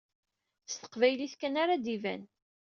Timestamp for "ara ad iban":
1.63-2.21